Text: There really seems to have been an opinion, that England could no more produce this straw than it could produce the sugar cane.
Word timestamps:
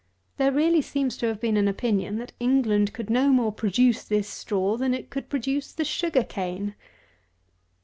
There 0.37 0.51
really 0.51 0.81
seems 0.81 1.15
to 1.17 1.27
have 1.27 1.39
been 1.39 1.57
an 1.57 1.67
opinion, 1.67 2.17
that 2.17 2.31
England 2.39 2.91
could 2.91 3.07
no 3.11 3.29
more 3.29 3.51
produce 3.51 4.03
this 4.03 4.27
straw 4.27 4.75
than 4.75 4.95
it 4.95 5.11
could 5.11 5.29
produce 5.29 5.71
the 5.73 5.85
sugar 5.85 6.23
cane. 6.23 6.73